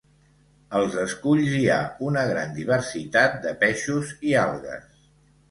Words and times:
Als 0.77 0.95
esculls 1.01 1.51
hi 1.57 1.61
ha 1.73 1.77
una 2.07 2.23
gran 2.31 2.57
diversitat 2.57 3.39
de 3.45 3.53
peixos 3.67 4.17
i 4.33 4.35
algues. 4.47 4.91